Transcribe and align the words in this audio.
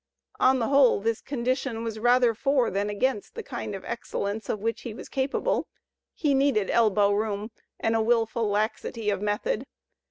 On 0.39 0.57
the 0.57 0.69
whole 0.69 0.99
this 0.99 1.21
condition 1.21 1.83
was 1.83 1.99
rather 1.99 2.33
for 2.33 2.71
than 2.71 2.89
against 2.89 3.35
the 3.35 3.43
kind 3.43 3.75
of 3.75 3.85
excellence 3.85 4.49
of 4.49 4.59
which 4.59 4.81
he 4.81 4.95
was 4.95 5.07
^ 5.09 5.11
capable; 5.11 5.67
he 6.15 6.33
needed 6.33 6.71
elbow 6.71 7.11
room 7.13 7.51
and 7.79 7.95
a 7.95 8.01
wilful 8.01 8.49
laxity 8.49 9.11
of 9.11 9.21
method. 9.21 9.67